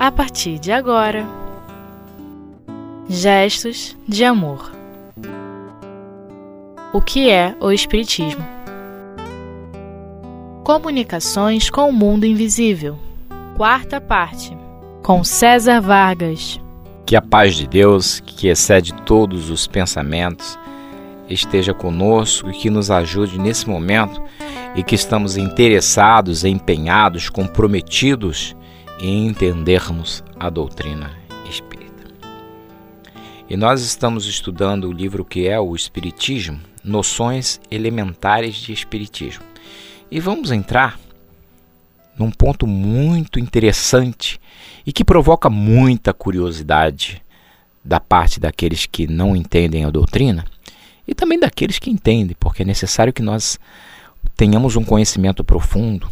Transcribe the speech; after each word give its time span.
a 0.00 0.10
partir 0.10 0.58
de 0.58 0.72
agora. 0.72 1.28
Gestos 3.06 3.94
de 4.08 4.24
amor. 4.24 4.72
O 6.90 7.02
que 7.02 7.28
é 7.28 7.54
o 7.60 7.70
Espiritismo? 7.70 8.42
Comunicações 10.64 11.68
com 11.68 11.90
o 11.90 11.92
mundo 11.92 12.24
invisível. 12.24 12.98
Quarta 13.58 14.00
parte. 14.00 14.56
Com 15.02 15.22
César 15.22 15.82
Vargas. 15.82 16.58
Que 17.04 17.14
a 17.14 17.20
paz 17.20 17.54
de 17.54 17.66
Deus, 17.66 18.20
que 18.20 18.48
excede 18.48 18.94
todos 19.02 19.50
os 19.50 19.66
pensamentos, 19.66 20.58
esteja 21.28 21.74
conosco 21.74 22.48
e 22.48 22.54
que 22.54 22.70
nos 22.70 22.90
ajude 22.90 23.38
nesse 23.38 23.68
momento 23.68 24.18
e 24.74 24.82
que 24.82 24.94
estamos 24.94 25.36
interessados, 25.36 26.42
empenhados, 26.42 27.28
comprometidos 27.28 28.56
em 29.00 29.26
entendermos 29.26 30.22
a 30.38 30.50
doutrina 30.50 31.16
espírita. 31.48 32.04
E 33.48 33.56
nós 33.56 33.80
estamos 33.80 34.26
estudando 34.26 34.84
o 34.84 34.92
livro 34.92 35.24
que 35.24 35.48
é 35.48 35.58
o 35.58 35.74
Espiritismo, 35.74 36.60
Noções 36.84 37.60
Elementares 37.70 38.56
de 38.56 38.72
Espiritismo. 38.72 39.44
E 40.10 40.20
vamos 40.20 40.52
entrar 40.52 41.00
num 42.18 42.30
ponto 42.30 42.66
muito 42.66 43.40
interessante 43.40 44.38
e 44.86 44.92
que 44.92 45.04
provoca 45.04 45.48
muita 45.48 46.12
curiosidade 46.12 47.22
da 47.82 47.98
parte 47.98 48.38
daqueles 48.38 48.84
que 48.84 49.06
não 49.06 49.34
entendem 49.34 49.84
a 49.84 49.90
doutrina 49.90 50.44
e 51.08 51.14
também 51.14 51.40
daqueles 51.40 51.78
que 51.78 51.90
entendem, 51.90 52.36
porque 52.38 52.62
é 52.62 52.66
necessário 52.66 53.12
que 53.12 53.22
nós 53.22 53.58
tenhamos 54.36 54.76
um 54.76 54.84
conhecimento 54.84 55.42
profundo 55.42 56.08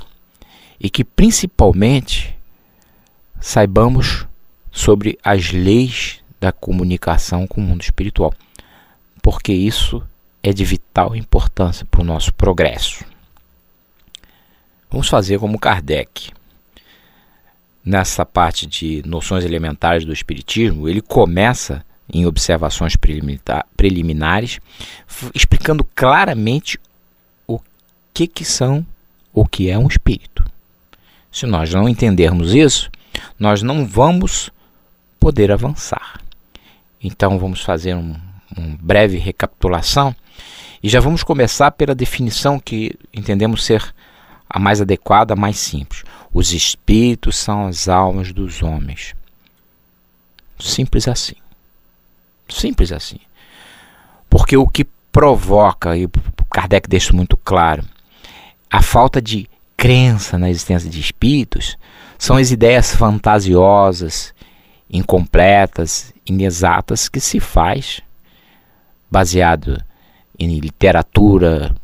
e 0.80 0.88
que 0.88 1.04
principalmente 1.04 2.37
saibamos 3.40 4.26
sobre 4.70 5.18
as 5.22 5.50
leis 5.52 6.20
da 6.40 6.52
comunicação 6.52 7.46
com 7.46 7.60
o 7.60 7.64
mundo 7.64 7.82
espiritual, 7.82 8.32
porque 9.22 9.52
isso 9.52 10.02
é 10.42 10.52
de 10.52 10.64
vital 10.64 11.16
importância 11.16 11.86
para 11.90 12.00
o 12.00 12.04
nosso 12.04 12.32
progresso. 12.32 13.04
Vamos 14.90 15.08
fazer 15.08 15.38
como 15.38 15.58
Kardec. 15.58 16.30
Nessa 17.84 18.24
parte 18.24 18.66
de 18.66 19.02
noções 19.06 19.44
elementares 19.44 20.04
do 20.04 20.12
Espiritismo, 20.12 20.88
ele 20.88 21.00
começa 21.00 21.84
em 22.12 22.24
observações 22.26 22.94
preliminares, 23.76 24.60
explicando 25.34 25.84
claramente 25.84 26.78
o 27.46 27.60
que, 28.14 28.26
que 28.26 28.44
são, 28.44 28.86
o 29.32 29.46
que 29.46 29.68
é 29.68 29.78
um 29.78 29.86
espírito. 29.86 30.44
Se 31.30 31.44
nós 31.44 31.72
não 31.72 31.88
entendermos 31.88 32.54
isso, 32.54 32.90
nós 33.38 33.62
não 33.62 33.86
vamos 33.86 34.50
poder 35.18 35.50
avançar. 35.50 36.20
Então 37.02 37.38
vamos 37.38 37.62
fazer 37.62 37.94
um, 37.94 38.16
um 38.56 38.76
breve 38.76 39.18
recapitulação 39.18 40.14
e 40.82 40.88
já 40.88 41.00
vamos 41.00 41.22
começar 41.22 41.70
pela 41.72 41.94
definição 41.94 42.58
que 42.58 42.96
entendemos 43.12 43.64
ser 43.64 43.94
a 44.48 44.58
mais 44.58 44.80
adequada, 44.80 45.34
a 45.34 45.36
mais 45.36 45.58
simples. 45.58 46.04
Os 46.32 46.52
espíritos 46.52 47.36
são 47.36 47.66
as 47.66 47.88
almas 47.88 48.32
dos 48.32 48.62
homens. 48.62 49.14
Simples 50.58 51.06
assim. 51.06 51.36
Simples 52.48 52.92
assim. 52.92 53.18
Porque 54.30 54.56
o 54.56 54.66
que 54.66 54.84
provoca, 55.12 55.96
e 55.96 56.08
Kardec 56.50 56.88
deixa 56.88 57.12
muito 57.12 57.36
claro, 57.36 57.84
a 58.70 58.82
falta 58.82 59.20
de 59.20 59.48
crença 59.78 60.36
na 60.36 60.50
existência 60.50 60.90
de 60.90 61.00
espíritos 61.00 61.78
são 62.18 62.36
as 62.36 62.50
ideias 62.50 62.94
fantasiosas, 62.94 64.34
incompletas, 64.90 66.12
inexatas 66.26 67.08
que 67.08 67.20
se 67.20 67.38
faz 67.38 68.00
baseado 69.10 69.82
em 70.36 70.58
literatura 70.58 71.74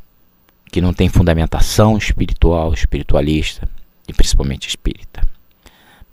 que 0.70 0.80
não 0.80 0.92
tem 0.92 1.08
fundamentação 1.08 1.96
espiritual, 1.96 2.74
espiritualista 2.74 3.68
e 4.08 4.12
principalmente 4.12 4.68
espírita, 4.68 5.22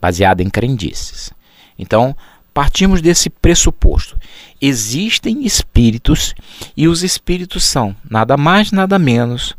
baseada 0.00 0.42
em 0.42 0.48
crendices. 0.48 1.32
Então, 1.76 2.16
Partimos 2.54 3.00
desse 3.00 3.30
pressuposto. 3.30 4.18
Existem 4.60 5.44
espíritos 5.46 6.34
e 6.76 6.86
os 6.86 7.02
espíritos 7.02 7.64
são 7.64 7.96
nada 8.08 8.36
mais, 8.36 8.70
nada 8.70 8.98
menos 8.98 9.56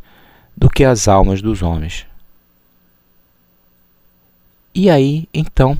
do 0.55 0.69
que 0.69 0.83
as 0.83 1.07
almas 1.07 1.41
dos 1.41 1.63
homens. 1.63 2.05
E 4.75 4.89
aí, 4.89 5.27
então, 5.33 5.77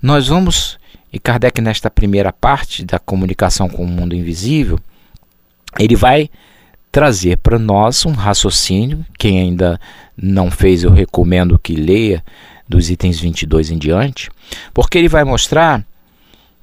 nós 0.00 0.28
vamos, 0.28 0.78
e 1.12 1.18
Kardec, 1.18 1.60
nesta 1.60 1.90
primeira 1.90 2.32
parte 2.32 2.84
da 2.84 2.98
comunicação 2.98 3.68
com 3.68 3.84
o 3.84 3.88
mundo 3.88 4.14
invisível, 4.14 4.78
ele 5.78 5.94
vai 5.94 6.30
trazer 6.90 7.36
para 7.38 7.58
nós 7.58 8.04
um 8.06 8.12
raciocínio. 8.12 9.04
Quem 9.18 9.38
ainda 9.40 9.80
não 10.16 10.50
fez, 10.50 10.82
eu 10.82 10.90
recomendo 10.90 11.58
que 11.58 11.74
leia 11.74 12.24
dos 12.68 12.88
itens 12.88 13.18
22 13.18 13.70
em 13.70 13.78
diante, 13.78 14.30
porque 14.72 14.96
ele 14.96 15.08
vai 15.08 15.24
mostrar 15.24 15.84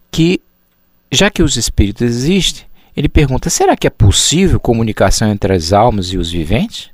que, 0.10 0.42
já 1.12 1.30
que 1.30 1.44
os 1.44 1.58
espíritos 1.58 2.02
existem, 2.02 2.66
ele 2.96 3.10
pergunta: 3.10 3.50
será 3.50 3.76
que 3.76 3.86
é 3.86 3.90
possível 3.90 4.60
comunicação 4.60 5.30
entre 5.30 5.54
as 5.54 5.74
almas 5.74 6.08
e 6.08 6.18
os 6.18 6.32
viventes? 6.32 6.90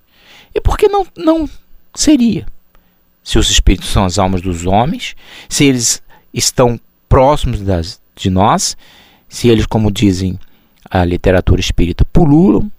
E 0.54 0.60
por 0.60 0.78
que 0.78 0.88
não, 0.88 1.06
não 1.16 1.50
seria? 1.96 2.46
Se 3.23 3.39
os 3.39 3.50
espíritos 3.50 3.89
são 3.89 4.06
as 4.06 4.19
almas 4.19 4.41
dos 4.41 4.66
homens, 4.66 5.16
se 5.47 5.66
eles 5.66 6.01
estão 6.34 6.79
próximos 7.07 7.61
das, 7.61 8.00
de 8.16 8.29
nós, 8.29 8.75
se 9.29 9.47
eles, 9.47 9.66
como 9.66 9.91
dizem 9.91 10.38
a 10.89 11.03
literatura 11.06 11.61
espírita, 11.61 12.06
pululam 12.06 12.72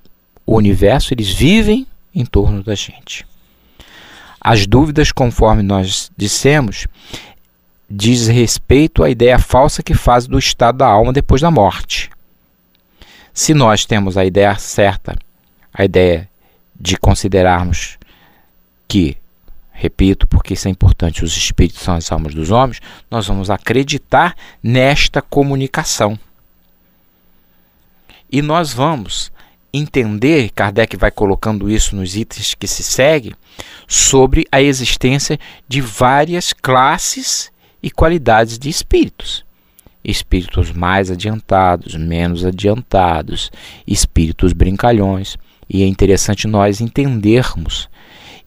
o 0.47 0.57
universo, 0.57 1.15
eles 1.15 1.31
vivem 1.31 1.87
em 2.15 2.25
torno 2.25 2.63
da 2.63 2.75
gente. 2.75 3.27
As 4.41 4.67
dúvidas, 4.67 5.11
conforme 5.11 5.63
nós 5.63 6.11
dissemos, 6.17 6.87
diz 7.89 8.29
respeito 8.29 9.03
à 9.03 9.11
ideia 9.11 9.39
falsa 9.39 9.83
que 9.83 9.95
faz 9.95 10.27
do 10.27 10.39
estado 10.39 10.79
da 10.79 10.87
alma 10.87 11.13
depois 11.13 11.41
da 11.41 11.51
morte. 11.51 12.11
Se 13.33 13.55
nós 13.55 13.85
temos 13.85 14.17
a 14.17 14.25
ideia 14.25 14.55
certa, 14.57 15.17
a 15.73 15.85
ideia 15.85 16.29
de 16.79 16.97
considerarmos 16.97 17.99
que, 18.87 19.17
repito, 19.75 20.27
porque 20.29 20.55
isso 20.55 20.69
é 20.69 20.71
importante, 20.71 21.25
os 21.25 21.37
espíritos 21.37 21.83
são 21.83 21.97
as 21.97 22.11
almas 22.11 22.33
dos 22.33 22.53
homens, 22.53 22.81
nós 23.11 23.27
vamos 23.27 23.51
acreditar 23.51 24.35
nesta 24.63 25.21
comunicação. 25.21 26.19
E 28.31 28.41
nós 28.41 28.73
vamos 28.73 29.33
entender, 29.73 30.51
Kardec 30.51 30.97
vai 30.97 31.11
colocando 31.11 31.69
isso 31.69 31.97
nos 31.97 32.15
itens 32.17 32.55
que 32.55 32.69
se 32.69 32.85
seguem, 32.85 33.35
sobre 33.89 34.47
a 34.51 34.63
existência 34.63 35.39
de 35.69 35.81
várias 35.81 36.53
classes 36.53 37.51
e 37.83 37.91
qualidades 37.91 38.59
de 38.59 38.69
espíritos. 38.69 39.45
Espíritos 40.05 40.71
mais 40.71 41.11
adiantados, 41.11 41.97
menos 41.97 42.45
adiantados, 42.45 43.51
espíritos 43.87 44.53
brincalhões. 44.53 45.37
E 45.69 45.83
é 45.83 45.87
interessante 45.87 46.47
nós 46.47 46.81
entendermos 46.81 47.89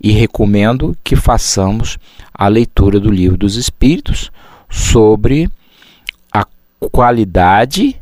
e 0.02 0.12
recomendo 0.12 0.96
que 1.04 1.16
façamos 1.16 1.98
a 2.34 2.48
leitura 2.48 3.00
do 3.00 3.12
livro 3.12 3.38
dos 3.38 3.56
Espíritos 3.56 4.32
sobre 4.70 5.50
a 6.32 6.46
qualidade 6.92 8.00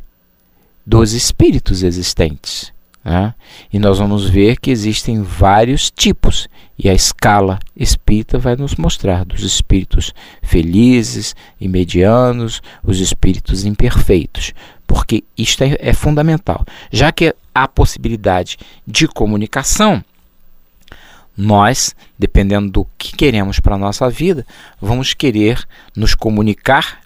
dos 0.84 1.12
espíritos 1.12 1.82
existentes. 1.82 2.72
Né? 3.04 3.34
E 3.72 3.78
nós 3.78 3.98
vamos 3.98 4.28
ver 4.28 4.58
que 4.58 4.70
existem 4.70 5.22
vários 5.22 5.90
tipos, 5.90 6.48
e 6.78 6.88
a 6.88 6.94
escala 6.94 7.58
espírita 7.76 8.38
vai 8.38 8.56
nos 8.56 8.74
mostrar 8.74 9.24
dos 9.24 9.42
espíritos 9.42 10.12
felizes 10.42 11.34
e 11.60 11.68
medianos, 11.68 12.60
os 12.82 13.00
espíritos 13.00 13.64
imperfeitos, 13.64 14.52
porque 14.86 15.24
isto 15.38 15.62
é, 15.64 15.76
é 15.80 15.92
fundamental. 15.92 16.64
Já 16.90 17.10
que 17.10 17.34
há 17.54 17.66
possibilidade 17.66 18.58
de 18.86 19.08
comunicação, 19.08 20.04
nós, 21.36 21.94
dependendo 22.18 22.70
do 22.70 22.86
que 22.96 23.14
queremos 23.16 23.60
para 23.60 23.74
a 23.74 23.78
nossa 23.78 24.08
vida, 24.08 24.46
vamos 24.80 25.14
querer 25.14 25.66
nos 25.94 26.14
comunicar 26.14 27.00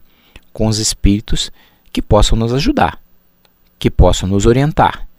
com 0.52 0.66
os 0.66 0.78
espíritos 0.78 1.50
que 1.92 2.00
possam 2.00 2.38
nos 2.38 2.52
ajudar, 2.52 2.98
que 3.78 3.90
possam 3.90 4.28
nos 4.28 4.46
orientar 4.46 5.10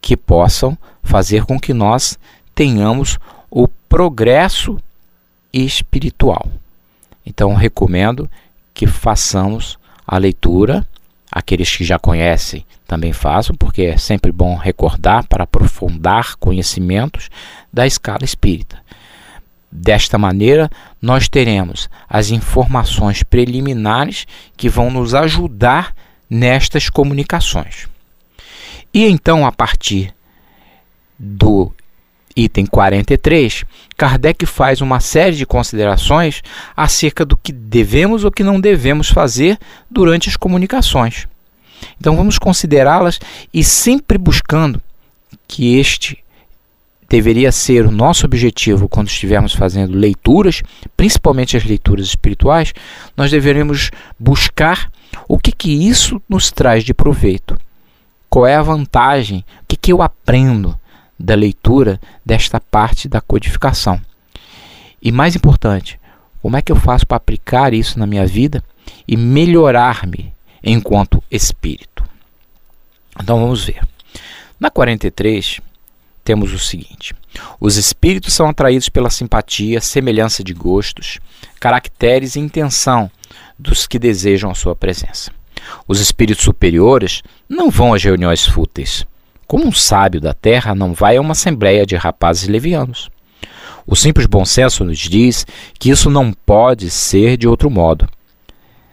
que 0.00 0.16
possam 0.16 0.76
fazer 1.02 1.44
com 1.44 1.58
que 1.58 1.74
nós 1.74 2.18
tenhamos 2.54 3.18
o 3.50 3.68
progresso 3.68 4.78
espiritual. 5.52 6.48
Então, 7.24 7.54
recomendo 7.54 8.30
que 8.72 8.86
façamos 8.86 9.78
a 10.06 10.18
leitura. 10.18 10.86
Aqueles 11.30 11.76
que 11.76 11.84
já 11.84 11.98
conhecem 11.98 12.64
também 12.86 13.12
façam, 13.12 13.54
porque 13.54 13.82
é 13.82 13.96
sempre 13.98 14.32
bom 14.32 14.56
recordar 14.56 15.26
para 15.26 15.44
aprofundar 15.44 16.36
conhecimentos 16.36 17.28
da 17.72 17.86
escala 17.86 18.24
espírita. 18.24 18.78
Desta 19.70 20.16
maneira, 20.16 20.70
nós 21.00 21.28
teremos 21.28 21.90
as 22.08 22.30
informações 22.30 23.22
preliminares 23.22 24.26
que 24.56 24.68
vão 24.68 24.90
nos 24.90 25.14
ajudar 25.14 25.94
nestas 26.28 26.88
comunicações. 26.88 27.86
E 28.92 29.04
então, 29.06 29.46
a 29.46 29.52
partir 29.52 30.14
do 31.18 31.72
item 32.38 32.66
43, 32.66 33.64
Kardec 33.96 34.46
faz 34.46 34.80
uma 34.80 35.00
série 35.00 35.36
de 35.36 35.44
considerações 35.44 36.42
acerca 36.76 37.24
do 37.24 37.36
que 37.36 37.52
devemos 37.52 38.24
ou 38.24 38.30
que 38.30 38.44
não 38.44 38.60
devemos 38.60 39.08
fazer 39.08 39.58
durante 39.90 40.28
as 40.28 40.36
comunicações. 40.36 41.26
Então 42.00 42.16
vamos 42.16 42.38
considerá-las 42.38 43.18
e 43.52 43.64
sempre 43.64 44.16
buscando 44.16 44.80
que 45.46 45.78
este 45.78 46.22
deveria 47.08 47.50
ser 47.50 47.86
o 47.86 47.90
nosso 47.90 48.26
objetivo 48.26 48.88
quando 48.88 49.08
estivermos 49.08 49.54
fazendo 49.54 49.96
leituras, 49.96 50.62
principalmente 50.96 51.56
as 51.56 51.64
leituras 51.64 52.06
espirituais, 52.06 52.72
nós 53.16 53.30
deveremos 53.30 53.90
buscar 54.18 54.90
o 55.26 55.38
que, 55.38 55.50
que 55.50 55.88
isso 55.88 56.20
nos 56.28 56.50
traz 56.52 56.84
de 56.84 56.92
proveito. 56.92 57.58
Qual 58.28 58.46
é 58.46 58.54
a 58.54 58.62
vantagem? 58.62 59.44
O 59.62 59.66
que, 59.66 59.76
que 59.76 59.92
eu 59.92 60.02
aprendo 60.02 60.78
da 61.18 61.34
leitura 61.34 62.00
desta 62.24 62.60
parte 62.60 63.08
da 63.08 63.20
codificação? 63.20 64.00
E 65.02 65.12
mais 65.12 65.34
importante, 65.36 65.98
como 66.40 66.56
é 66.56 66.62
que 66.62 66.72
eu 66.72 66.76
faço 66.76 67.06
para 67.06 67.16
aplicar 67.16 67.74
isso 67.74 67.98
na 67.98 68.06
minha 68.06 68.26
vida 68.26 68.62
e 69.06 69.16
melhorar-me 69.16 70.32
enquanto 70.62 71.22
espírito? 71.30 72.04
Então 73.20 73.40
vamos 73.40 73.64
ver. 73.64 73.80
Na 74.58 74.70
43, 74.70 75.60
temos 76.24 76.52
o 76.52 76.58
seguinte: 76.58 77.14
os 77.60 77.76
espíritos 77.76 78.34
são 78.34 78.48
atraídos 78.48 78.88
pela 78.88 79.10
simpatia, 79.10 79.80
semelhança 79.80 80.44
de 80.44 80.52
gostos, 80.52 81.18
caracteres 81.58 82.36
e 82.36 82.40
intenção 82.40 83.10
dos 83.58 83.86
que 83.86 83.98
desejam 83.98 84.50
a 84.50 84.54
sua 84.54 84.76
presença. 84.76 85.32
Os 85.86 86.00
espíritos 86.00 86.44
superiores 86.44 87.22
não 87.48 87.70
vão 87.70 87.94
às 87.94 88.02
reuniões 88.02 88.46
fúteis, 88.46 89.06
como 89.48 89.66
um 89.66 89.72
sábio 89.72 90.20
da 90.20 90.34
terra 90.34 90.74
não 90.74 90.92
vai 90.92 91.16
a 91.16 91.20
uma 91.20 91.32
assembleia 91.32 91.86
de 91.86 91.96
rapazes 91.96 92.46
levianos. 92.46 93.08
O 93.86 93.96
simples 93.96 94.26
bom 94.26 94.44
senso 94.44 94.84
nos 94.84 94.98
diz 94.98 95.46
que 95.78 95.88
isso 95.88 96.10
não 96.10 96.32
pode 96.32 96.90
ser 96.90 97.38
de 97.38 97.48
outro 97.48 97.70
modo. 97.70 98.06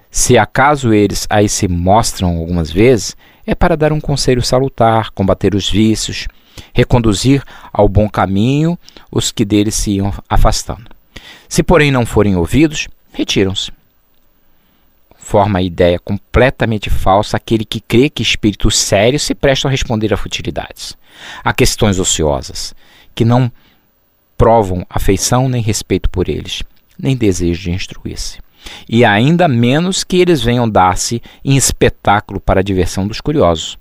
Se 0.10 0.38
acaso 0.38 0.94
eles 0.94 1.28
aí 1.30 1.50
se 1.50 1.68
mostram 1.68 2.38
algumas 2.38 2.72
vezes, 2.72 3.18
é 3.46 3.54
para 3.54 3.76
dar 3.76 3.92
um 3.92 4.00
conselho 4.00 4.42
salutar, 4.42 5.12
combater 5.12 5.54
os 5.54 5.70
vícios, 5.70 6.26
reconduzir 6.74 7.44
ao 7.74 7.90
bom 7.90 8.08
caminho 8.08 8.80
os 9.12 9.34
que 9.34 9.44
deles 9.44 9.76
se 9.76 9.92
iam 9.92 10.14
afastando. 10.30 10.86
Se, 11.50 11.62
porém, 11.62 11.92
não 11.92 12.06
forem 12.06 12.38
ouvidos, 12.38 12.88
retiram-se. 13.12 13.74
Forma 15.28 15.58
a 15.58 15.62
ideia 15.64 15.98
completamente 15.98 16.88
falsa 16.88 17.36
aquele 17.36 17.66
que 17.66 17.82
crê 17.82 18.12
que 18.12 18.22
espíritos 18.22 18.78
sérios 18.78 19.24
se 19.24 19.34
prestam 19.34 19.70
a 19.70 19.72
responder 19.72 20.14
a 20.14 20.18
futilidades, 20.18 20.96
a 21.44 21.52
questões 21.52 21.98
ociosas, 21.98 22.76
que 23.16 23.26
não 23.26 23.52
provam 24.38 24.86
afeição 24.88 25.50
nem 25.50 25.64
respeito 25.64 26.12
por 26.12 26.30
eles, 26.30 26.62
nem 26.96 27.18
desejo 27.18 27.64
de 27.64 27.72
instruir-se 27.72 28.38
e 28.88 29.04
ainda 29.04 29.48
menos 29.48 30.04
que 30.04 30.18
eles 30.18 30.44
venham 30.44 30.70
dar-se 30.70 31.24
em 31.44 31.58
espetáculo 31.58 32.40
para 32.40 32.60
a 32.60 32.64
diversão 32.64 33.08
dos 33.08 33.20
curiosos. 33.20 33.80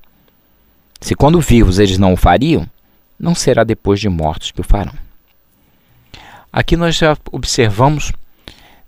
Se 0.99 1.15
quando 1.15 1.41
vivos 1.43 1.79
eles 1.79 1.99
não 1.99 2.15
o 2.15 2.17
fariam, 2.17 2.67
não 3.21 3.35
será 3.35 3.65
depois 3.65 4.01
de 4.01 4.09
mortos 4.09 4.51
que 4.51 4.63
o 4.63 4.65
farão. 4.65 4.95
Aqui 6.51 6.75
nós 6.75 6.97
já 6.97 7.17
observamos, 7.31 8.13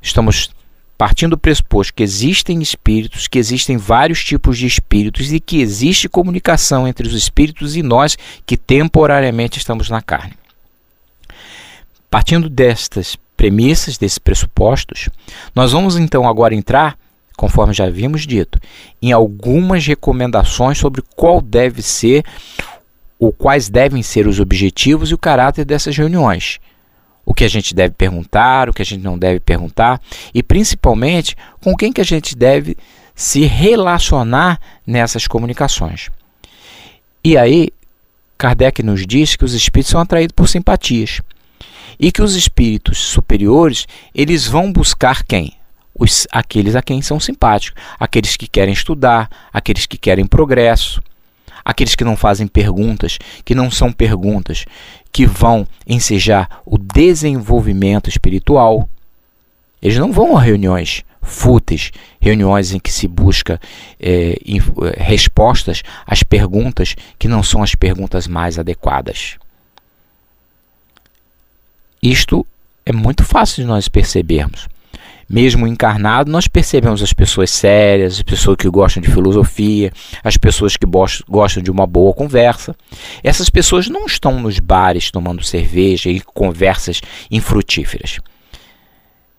estamos 0.01 0.49
partindo 0.97 1.31
do 1.31 1.39
pressuposto 1.39 1.93
que 1.95 2.03
existem 2.03 2.63
espíritos, 2.63 3.29
que 3.29 3.39
existem 3.39 3.77
vários 3.77 4.25
tipos 4.25 4.57
de 4.57 4.67
espíritos 4.67 5.33
e 5.33 5.39
que 5.39 5.61
existe 5.61 6.09
comunicação 6.09 6.89
entre 6.89 7.07
os 7.07 7.15
espíritos 7.15 7.77
e 7.77 7.83
nós 7.83 8.17
que 8.47 8.57
temporariamente 8.57 9.59
estamos 9.59 9.91
na 9.91 10.01
carne. 10.01 10.35
Partindo 12.11 12.49
destas 12.49 13.17
premissas, 13.37 13.99
desses 13.99 14.19
pressupostos, 14.19 15.11
nós 15.55 15.73
vamos 15.73 15.97
então 15.97 16.27
agora 16.27 16.55
entrar, 16.55 16.97
conforme 17.37 17.75
já 17.75 17.85
havíamos 17.85 18.27
dito, 18.27 18.59
em 19.03 19.13
algumas 19.13 19.87
recomendações 19.87 20.79
sobre 20.79 21.03
qual 21.15 21.43
deve 21.43 21.83
ser 21.83 22.25
ou 23.19 23.33
quais 23.33 23.69
devem 23.69 24.03
ser 24.03 24.27
os 24.27 24.41
objetivos 24.41 25.11
e 25.11 25.15
o 25.15 25.19
caráter 25.19 25.65
dessas 25.65 25.97
reuniões. 25.97 26.59
O 27.27 27.35
que 27.35 27.45
a 27.45 27.49
gente 27.49 27.75
deve 27.75 27.93
perguntar, 27.95 28.71
o 28.71 28.73
que 28.73 28.81
a 28.81 28.85
gente 28.85 29.03
não 29.03 29.19
deve 29.19 29.41
perguntar 29.41 30.01
e 30.33 30.43
principalmente 30.43 31.37
com 31.61 31.77
quem 31.77 31.93
que 31.93 32.01
a 32.01 32.05
gente 32.05 32.35
deve 32.35 32.77
se 33.15 33.41
relacionar 33.45 34.61
nessas 34.87 35.27
comunicações. 35.27 36.09
E 37.25 37.37
aí, 37.37 37.71
Kardec 38.39 38.83
nos 38.83 39.05
diz 39.07 39.35
que 39.35 39.45
os 39.45 39.55
espíritos 39.55 39.91
são 39.91 40.01
atraídos 40.01 40.35
por 40.35 40.49
simpatias 40.49 41.21
e 41.99 42.13
que 42.13 42.23
os 42.23 42.35
espíritos 42.35 42.99
superiores 42.99 43.87
eles 44.15 44.47
vão 44.47 44.73
buscar 44.73 45.25
quem? 45.25 45.55
Os, 45.99 46.29
aqueles 46.31 46.77
a 46.77 46.83
quem 46.83 47.01
são 47.01 47.19
simpáticos, 47.19 47.83
aqueles 47.99 48.37
que 48.37 48.47
querem 48.47 48.75
estudar, 48.75 49.31
aqueles 49.51 49.87
que 49.87 49.97
querem 49.97 50.27
progresso, 50.27 51.03
aqueles 51.65 51.95
que 51.95 52.05
não 52.05 52.17
fazem 52.17 52.47
perguntas, 52.47 53.19
que 53.45 53.55
não 53.55 53.71
são 53.71 53.91
perguntas, 53.91 54.67
que 55.17 55.25
vão 55.25 55.67
ensejar 55.87 56.61
o 56.67 56.77
desenvolvimento 56.77 58.11
espiritual. 58.11 58.87
Eles 59.81 59.97
não 59.97 60.13
vão 60.13 60.37
a 60.37 60.43
reuniões 60.43 61.07
fúteis, 61.23 61.91
reuniões 62.21 62.75
em 62.75 62.79
que 62.79 62.93
se 62.93 63.09
busca 63.09 63.59
é, 63.99 64.39
respostas 64.99 65.83
às 66.07 66.23
perguntas 66.23 66.95
que 67.19 67.29
não 67.29 67.43
são 67.43 67.63
as 67.63 67.75
perguntas 67.75 68.29
mais 68.29 68.59
adequadas. 68.59 69.39
Isto 72.03 72.47
é 72.85 72.93
muito 72.93 73.25
fácil 73.25 73.63
de 73.63 73.69
nós 73.69 73.89
percebermos. 73.89 74.69
Mesmo 75.29 75.67
encarnado, 75.67 76.31
nós 76.31 76.47
percebemos 76.47 77.03
as 77.03 77.13
pessoas 77.13 77.51
sérias, 77.51 78.15
as 78.15 78.23
pessoas 78.23 78.57
que 78.57 78.69
gostam 78.71 79.03
de 79.03 79.11
filosofia, 79.11 79.93
as 80.23 80.37
pessoas 80.37 80.77
que 80.77 80.87
gostam 81.29 81.63
de 81.63 81.71
uma 81.71 81.85
boa 81.85 82.15
conversa. 82.15 82.77
Essas 83.25 83.51
pessoas 83.51 83.89
não 83.89 84.07
estão 84.07 84.41
nos 84.41 84.61
bares 84.61 85.11
tomando 85.11 85.43
cerveja 85.43 86.09
e 86.11 86.21
conversas 86.21 87.01
infrutíferas. 87.29 88.21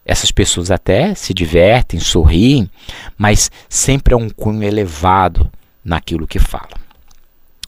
Essas 0.06 0.30
pessoas 0.30 0.72
até 0.72 1.14
se 1.16 1.34
divertem, 1.34 2.00
sorriem, 2.00 2.70
mas 3.18 3.50
sempre 3.70 4.14
é 4.14 4.18
um 4.18 4.30
cunho 4.30 4.64
elevado 4.64 5.50
naquilo 5.84 6.28
que 6.28 6.40
falam. 6.40 6.78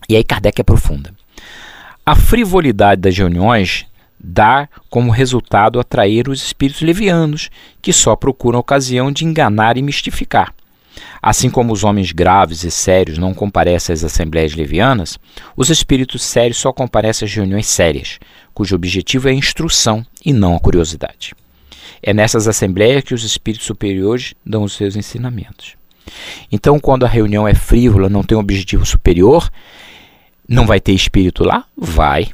E 0.09 0.15
aí 0.15 0.23
Kardec 0.23 0.59
aprofunda. 0.59 1.13
A 2.05 2.15
frivolidade 2.15 3.01
das 3.01 3.17
reuniões 3.17 3.85
dá 4.19 4.67
como 4.89 5.11
resultado 5.11 5.79
atrair 5.79 6.27
os 6.27 6.43
espíritos 6.43 6.81
levianos, 6.81 7.49
que 7.81 7.93
só 7.93 8.15
procuram 8.15 8.59
ocasião 8.59 9.11
de 9.11 9.23
enganar 9.25 9.77
e 9.77 9.81
mistificar. 9.81 10.53
Assim 11.21 11.49
como 11.49 11.71
os 11.71 11.83
homens 11.83 12.11
graves 12.11 12.63
e 12.63 12.71
sérios 12.71 13.17
não 13.17 13.33
comparecem 13.33 13.93
às 13.93 14.03
assembleias 14.03 14.55
levianas, 14.55 15.17
os 15.55 15.69
espíritos 15.69 16.23
sérios 16.23 16.57
só 16.57 16.73
comparecem 16.73 17.25
às 17.25 17.33
reuniões 17.33 17.67
sérias, 17.67 18.19
cujo 18.53 18.75
objetivo 18.75 19.27
é 19.27 19.31
a 19.31 19.35
instrução 19.35 20.05
e 20.25 20.33
não 20.33 20.55
a 20.55 20.59
curiosidade. 20.59 21.33
É 22.01 22.13
nessas 22.13 22.47
assembleias 22.47 23.03
que 23.03 23.13
os 23.13 23.23
espíritos 23.23 23.67
superiores 23.67 24.33
dão 24.45 24.63
os 24.63 24.73
seus 24.73 24.95
ensinamentos. 24.95 25.75
Então, 26.51 26.79
quando 26.79 27.05
a 27.05 27.09
reunião 27.09 27.47
é 27.47 27.53
frívola, 27.53 28.09
não 28.09 28.23
tem 28.23 28.37
um 28.37 28.41
objetivo 28.41 28.85
superior, 28.85 29.49
não 30.47 30.65
vai 30.65 30.79
ter 30.79 30.93
espírito 30.93 31.43
lá? 31.43 31.65
Vai 31.77 32.29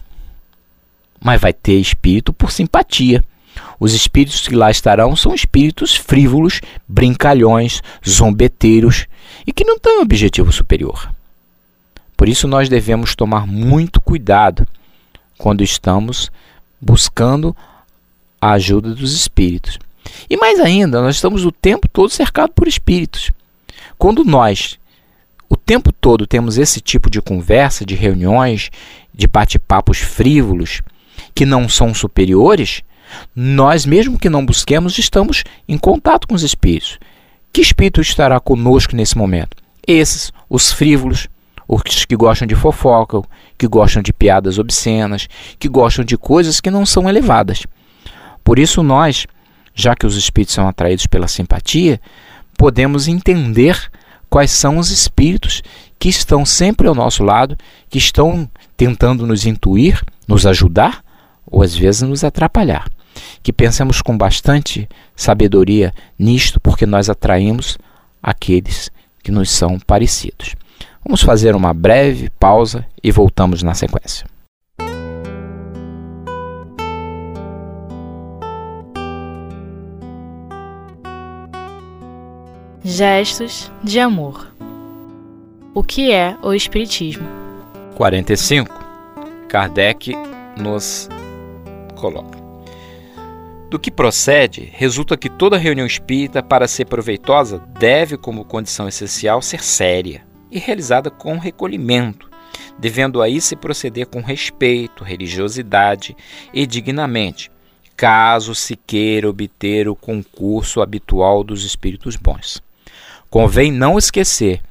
mas 1.25 1.41
vai 1.41 1.51
ter 1.51 1.79
espírito 1.79 2.31
por 2.31 2.51
simpatia. 2.51 3.23
Os 3.79 3.93
espíritos 3.93 4.47
que 4.47 4.53
lá 4.53 4.69
estarão 4.69 5.15
são 5.15 5.33
espíritos 5.33 5.95
frívolos, 5.95 6.61
brincalhões, 6.87 7.81
zombeteiros 8.07 9.07
e 9.45 9.51
que 9.51 9.65
não 9.65 9.79
têm 9.79 10.01
objetivo 10.01 10.51
superior. 10.51 11.11
Por 12.15 12.29
isso, 12.29 12.47
nós 12.47 12.69
devemos 12.69 13.15
tomar 13.15 13.47
muito 13.47 13.99
cuidado 13.99 14.67
quando 15.35 15.63
estamos 15.63 16.31
buscando 16.79 17.57
a 18.39 18.51
ajuda 18.51 18.93
dos 18.93 19.11
espíritos. 19.13 19.79
E 20.29 20.37
mais 20.37 20.59
ainda, 20.59 21.01
nós 21.01 21.15
estamos 21.15 21.43
o 21.43 21.51
tempo 21.51 21.87
todo 21.87 22.07
cercados 22.07 22.53
por 22.53 22.67
espíritos. 22.67 23.31
Quando 23.97 24.23
nós, 24.23 24.77
o 25.49 25.57
tempo 25.57 25.91
todo, 25.91 26.27
temos 26.27 26.59
esse 26.59 26.79
tipo 26.79 27.09
de 27.09 27.19
conversa, 27.19 27.83
de 27.83 27.95
reuniões, 27.95 28.69
de 29.11 29.25
bate-papos 29.25 29.97
frívolos, 29.97 30.83
que 31.35 31.45
não 31.45 31.67
são 31.67 31.93
superiores, 31.93 32.81
nós, 33.35 33.85
mesmo 33.85 34.17
que 34.17 34.29
não 34.29 34.45
busquemos, 34.45 34.97
estamos 34.97 35.43
em 35.67 35.77
contato 35.77 36.27
com 36.27 36.33
os 36.33 36.43
espíritos. 36.43 36.97
Que 37.51 37.61
espírito 37.61 38.01
estará 38.01 38.39
conosco 38.39 38.95
nesse 38.95 39.17
momento? 39.17 39.57
Esses, 39.85 40.31
os 40.49 40.71
frívolos, 40.71 41.27
os 41.67 42.05
que 42.05 42.15
gostam 42.15 42.47
de 42.47 42.55
fofoca, 42.55 43.21
que 43.57 43.67
gostam 43.67 44.01
de 44.01 44.13
piadas 44.13 44.57
obscenas, 44.57 45.27
que 45.59 45.67
gostam 45.67 46.03
de 46.05 46.17
coisas 46.17 46.59
que 46.59 46.71
não 46.71 46.85
são 46.85 47.07
elevadas. 47.07 47.63
Por 48.43 48.57
isso, 48.57 48.81
nós, 48.81 49.27
já 49.73 49.95
que 49.95 50.05
os 50.05 50.15
espíritos 50.15 50.55
são 50.55 50.67
atraídos 50.67 51.05
pela 51.07 51.27
simpatia, 51.27 51.99
podemos 52.57 53.07
entender 53.07 53.89
quais 54.29 54.51
são 54.51 54.77
os 54.77 54.89
espíritos 54.89 55.61
que 55.99 56.09
estão 56.09 56.45
sempre 56.45 56.87
ao 56.87 56.95
nosso 56.95 57.23
lado, 57.23 57.57
que 57.89 57.97
estão 57.97 58.49
tentando 58.77 59.25
nos 59.25 59.45
intuir, 59.45 60.01
nos 60.27 60.45
ajudar 60.45 61.04
ou 61.45 61.61
às 61.61 61.75
vezes 61.75 62.01
nos 62.01 62.23
atrapalhar. 62.23 62.87
Que 63.41 63.53
pensemos 63.53 64.01
com 64.01 64.17
bastante 64.17 64.89
sabedoria 65.15 65.93
nisto, 66.17 66.59
porque 66.59 66.85
nós 66.85 67.09
atraímos 67.09 67.77
aqueles 68.21 68.91
que 69.23 69.31
nos 69.31 69.51
são 69.51 69.79
parecidos. 69.79 70.55
Vamos 71.03 71.21
fazer 71.21 71.55
uma 71.55 71.73
breve 71.73 72.29
pausa 72.39 72.85
e 73.03 73.11
voltamos 73.11 73.61
na 73.61 73.73
sequência. 73.73 74.25
Gestos 82.83 83.71
de 83.83 83.99
amor. 83.99 84.47
O 85.73 85.83
que 85.83 86.11
é 86.11 86.37
o 86.41 86.53
Espiritismo? 86.53 87.27
45. 87.95 88.71
Kardec 89.49 90.13
nos 90.57 91.09
coloca. 91.95 92.45
Do 93.69 93.79
que 93.79 93.89
procede, 93.89 94.69
resulta 94.73 95.17
que 95.17 95.29
toda 95.29 95.57
reunião 95.57 95.87
espírita, 95.87 96.43
para 96.43 96.67
ser 96.67 96.85
proveitosa, 96.85 97.59
deve, 97.79 98.15
como 98.15 98.45
condição 98.45 98.87
essencial, 98.87 99.41
ser 99.41 99.63
séria 99.63 100.23
e 100.51 100.59
realizada 100.59 101.09
com 101.09 101.37
recolhimento, 101.37 102.29
devendo 102.77 103.21
aí 103.21 103.41
se 103.41 103.55
proceder 103.55 104.05
com 104.05 104.21
respeito, 104.21 105.03
religiosidade 105.03 106.15
e 106.53 106.65
dignamente, 106.67 107.51
caso 107.97 108.53
se 108.53 108.75
queira 108.75 109.29
obter 109.29 109.87
o 109.87 109.95
concurso 109.95 110.81
habitual 110.81 111.43
dos 111.43 111.63
espíritos 111.63 112.15
bons. 112.15 112.61
Convém 113.29 113.71
não 113.71 113.97
esquecer 113.97 114.61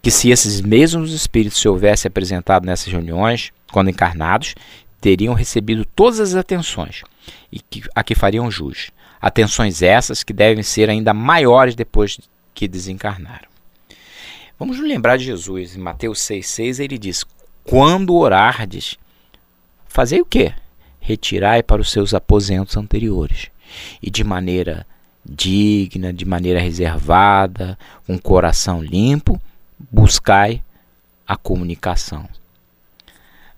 que 0.00 0.10
se 0.10 0.30
esses 0.30 0.60
mesmos 0.60 1.12
espíritos 1.12 1.58
se 1.58 1.68
houvessem 1.68 2.08
apresentado 2.08 2.66
nessas 2.66 2.92
reuniões, 2.92 3.52
quando 3.72 3.90
encarnados, 3.90 4.54
teriam 5.04 5.34
recebido 5.34 5.84
todas 5.84 6.18
as 6.18 6.34
atenções 6.34 7.02
e 7.52 7.60
que, 7.60 7.82
a 7.94 8.02
que 8.02 8.14
fariam 8.14 8.50
jus. 8.50 8.90
Atenções 9.20 9.82
essas 9.82 10.22
que 10.22 10.32
devem 10.32 10.62
ser 10.62 10.88
ainda 10.88 11.12
maiores 11.12 11.74
depois 11.74 12.18
que 12.54 12.66
desencarnaram. 12.66 13.46
Vamos 14.58 14.78
lembrar 14.80 15.18
de 15.18 15.24
Jesus. 15.26 15.76
Em 15.76 15.78
Mateus 15.78 16.20
6,6 16.20 16.82
ele 16.82 16.96
diz: 16.96 17.22
Quando 17.64 18.14
orardes, 18.14 18.96
fazei 19.86 20.22
o 20.22 20.26
quê? 20.26 20.54
Retirai 21.00 21.62
para 21.62 21.82
os 21.82 21.90
seus 21.90 22.14
aposentos 22.14 22.74
anteriores. 22.74 23.50
E 24.02 24.08
de 24.08 24.24
maneira 24.24 24.86
digna, 25.22 26.14
de 26.14 26.24
maneira 26.24 26.60
reservada, 26.60 27.78
com 28.06 28.18
coração 28.18 28.82
limpo, 28.82 29.38
buscai 29.78 30.62
a 31.28 31.36
comunicação. 31.36 32.26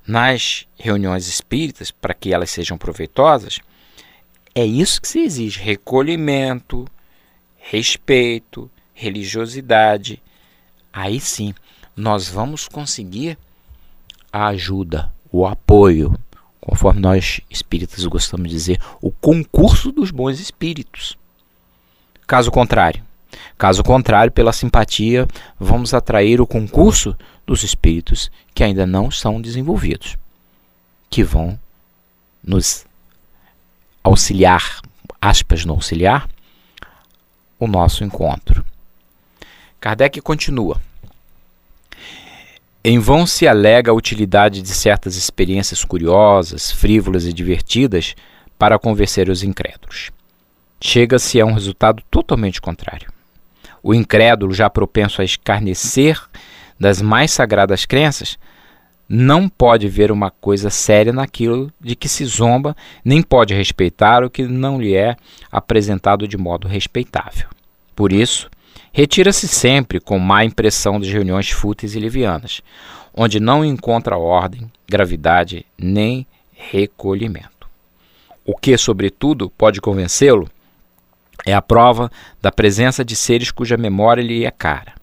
Nas 0.06 0.66
reuniões 0.78 1.26
espíritas, 1.26 1.90
para 1.90 2.14
que 2.14 2.32
elas 2.32 2.50
sejam 2.50 2.78
proveitosas, 2.78 3.60
é 4.54 4.64
isso 4.64 5.00
que 5.00 5.08
se 5.08 5.20
exige: 5.20 5.60
recolhimento, 5.60 6.86
respeito, 7.58 8.70
religiosidade. 8.94 10.22
Aí 10.92 11.20
sim, 11.20 11.54
nós 11.96 12.28
vamos 12.28 12.68
conseguir 12.68 13.36
a 14.32 14.46
ajuda, 14.48 15.12
o 15.32 15.46
apoio, 15.46 16.14
conforme 16.60 17.00
nós 17.00 17.40
espíritas 17.50 18.04
gostamos 18.06 18.48
de 18.48 18.54
dizer, 18.54 18.80
o 19.00 19.10
concurso 19.10 19.92
dos 19.92 20.10
bons 20.10 20.40
espíritos. 20.40 21.16
Caso 22.26 22.50
contrário, 22.50 23.02
caso 23.56 23.82
contrário, 23.82 24.32
pela 24.32 24.52
simpatia, 24.52 25.28
vamos 25.60 25.94
atrair 25.94 26.40
o 26.40 26.46
concurso 26.46 27.16
dos 27.46 27.62
espíritos 27.62 28.30
que 28.54 28.64
ainda 28.64 28.86
não 28.86 29.10
são 29.10 29.40
desenvolvidos, 29.40 30.16
que 31.08 31.22
vão 31.22 31.58
nos 32.42 32.84
auxiliar, 34.02 34.80
aspas 35.20 35.64
no 35.64 35.74
auxiliar, 35.74 36.28
o 37.58 37.66
nosso 37.66 38.04
encontro. 38.04 38.64
Kardec 39.80 40.20
continua. 40.20 40.80
Em 42.84 42.98
vão 42.98 43.26
se 43.26 43.46
alega 43.48 43.90
a 43.90 43.94
utilidade 43.94 44.62
de 44.62 44.68
certas 44.68 45.16
experiências 45.16 45.84
curiosas, 45.84 46.70
frívolas 46.70 47.24
e 47.24 47.32
divertidas 47.32 48.14
para 48.58 48.78
convencer 48.78 49.28
os 49.28 49.42
incrédulos 49.42 50.10
chega-se 50.80 51.40
a 51.40 51.46
um 51.46 51.52
resultado 51.52 52.02
totalmente 52.10 52.60
contrário. 52.60 53.10
O 53.82 53.94
incrédulo, 53.94 54.52
já 54.52 54.68
propenso 54.68 55.20
a 55.20 55.24
escarnecer 55.24 56.20
das 56.78 57.00
mais 57.00 57.30
sagradas 57.30 57.84
crenças, 57.84 58.38
não 59.08 59.48
pode 59.48 59.88
ver 59.88 60.10
uma 60.10 60.30
coisa 60.30 60.68
séria 60.68 61.12
naquilo 61.12 61.72
de 61.80 61.94
que 61.94 62.08
se 62.08 62.24
zomba, 62.24 62.76
nem 63.04 63.22
pode 63.22 63.54
respeitar 63.54 64.24
o 64.24 64.30
que 64.30 64.42
não 64.42 64.80
lhe 64.80 64.96
é 64.96 65.16
apresentado 65.50 66.26
de 66.26 66.36
modo 66.36 66.66
respeitável. 66.66 67.48
Por 67.94 68.12
isso, 68.12 68.50
retira-se 68.92 69.46
sempre 69.46 70.00
com 70.00 70.18
má 70.18 70.44
impressão 70.44 70.98
das 70.98 71.08
reuniões 71.08 71.50
fúteis 71.50 71.94
e 71.94 72.00
livianas, 72.00 72.60
onde 73.14 73.38
não 73.38 73.64
encontra 73.64 74.18
ordem, 74.18 74.70
gravidade 74.88 75.64
nem 75.78 76.26
recolhimento. 76.52 77.68
O 78.44 78.56
que, 78.56 78.76
sobretudo, 78.76 79.50
pode 79.50 79.80
convencê-lo 79.80 80.50
é 81.46 81.54
a 81.54 81.62
prova 81.62 82.10
da 82.42 82.50
presença 82.50 83.04
de 83.04 83.14
seres 83.14 83.50
cuja 83.50 83.76
memória 83.76 84.22
lhe 84.22 84.44
é 84.44 84.50
cara. 84.50 84.95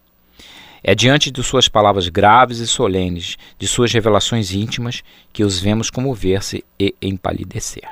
É 0.83 0.93
diante 0.93 1.31
de 1.31 1.41
suas 1.41 1.69
palavras 1.69 2.09
graves 2.09 2.59
e 2.59 2.67
solenes, 2.67 3.37
de 3.57 3.65
suas 3.67 3.93
revelações 3.93 4.51
íntimas, 4.51 5.01
que 5.31 5.43
os 5.43 5.57
vemos 5.57 5.89
comover-se 5.89 6.63
e 6.77 6.93
empalidecer. 7.01 7.89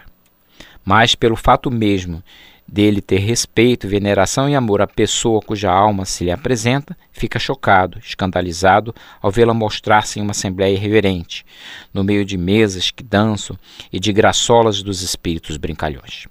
Mas 0.84 1.16
pelo 1.16 1.38
fato 1.38 1.72
mesmo 1.72 2.22
dele 2.68 3.02
ter 3.02 3.20
respeito, 3.20 3.88
veneração 3.88 4.50
e 4.50 4.56
amor 4.56 4.82
à 4.82 4.88
pessoa 4.88 5.42
cuja 5.42 5.72
alma 5.72 6.04
se 6.04 6.26
lhe 6.26 6.32
apresenta, 6.32 6.98
fica 7.14 7.40
chocado, 7.40 7.98
escandalizado 8.00 8.94
ao 9.22 9.32
vê-la 9.32 9.54
mostrar-se 9.54 10.20
em 10.20 10.22
uma 10.22 10.32
assembléia 10.32 10.74
irreverente, 10.74 11.46
no 11.94 12.04
meio 12.04 12.26
de 12.26 12.38
mesas 12.38 12.92
que 12.92 13.04
dançam 13.04 13.58
e 13.92 14.00
de 14.00 14.12
graçolas 14.12 14.84
dos 14.84 15.02
espíritos 15.02 15.56
brincalhões. 15.56 16.28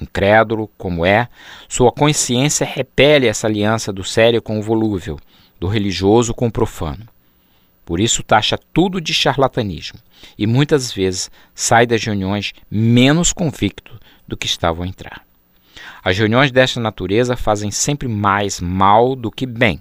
Incrédulo 0.00 0.70
como 0.78 1.04
é, 1.04 1.28
sua 1.68 1.92
consciência 1.92 2.66
repele 2.66 3.26
essa 3.26 3.46
aliança 3.46 3.92
do 3.92 4.02
sério 4.02 4.42
com 4.42 4.58
o 4.58 4.62
volúvel, 4.62 5.18
do 5.62 5.68
religioso 5.68 6.34
com 6.34 6.48
o 6.48 6.50
profano. 6.50 7.06
Por 7.84 8.00
isso 8.00 8.24
taxa 8.24 8.58
tudo 8.72 9.00
de 9.00 9.14
charlatanismo 9.14 10.00
e 10.36 10.44
muitas 10.44 10.92
vezes 10.92 11.30
sai 11.54 11.86
das 11.86 12.02
reuniões 12.02 12.52
menos 12.68 13.32
convicto 13.32 13.96
do 14.26 14.36
que 14.36 14.46
estava 14.46 14.82
a 14.82 14.88
entrar. 14.88 15.24
As 16.02 16.18
reuniões 16.18 16.50
desta 16.50 16.80
natureza 16.80 17.36
fazem 17.36 17.70
sempre 17.70 18.08
mais 18.08 18.60
mal 18.60 19.14
do 19.14 19.30
que 19.30 19.46
bem, 19.46 19.80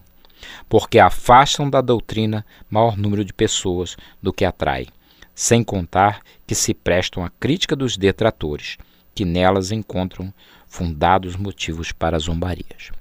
porque 0.70 1.00
afastam 1.00 1.68
da 1.68 1.82
doutrina 1.82 2.46
maior 2.70 2.96
número 2.96 3.26
de 3.26 3.34
pessoas 3.34 3.98
do 4.22 4.32
que 4.32 4.46
atraem, 4.46 4.88
sem 5.34 5.64
contar 5.64 6.22
que 6.46 6.54
se 6.54 6.76
prestam 6.76 7.26
à 7.26 7.30
crítica 7.40 7.76
dos 7.76 7.98
detratores 7.98 8.78
que 9.16 9.26
nelas 9.26 9.72
encontram 9.72 10.32
fundados 10.68 11.36
motivos 11.36 11.92
para 11.92 12.20
zombarias. 12.20 12.92